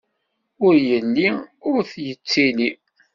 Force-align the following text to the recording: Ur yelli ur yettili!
Ur 0.65 0.75
yelli 0.89 1.27
ur 1.73 1.85
yettili! 2.05 2.69